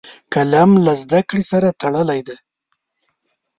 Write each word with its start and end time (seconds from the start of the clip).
قلم 0.33 0.71
له 0.85 0.93
زده 1.01 1.19
کړې 1.29 1.43
سره 1.51 1.67
تړلی 1.81 2.19
دی 2.27 2.37